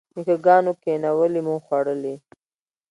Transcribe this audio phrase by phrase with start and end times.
[0.15, 2.15] نیکه ګانو کینولي موږ خوړلي.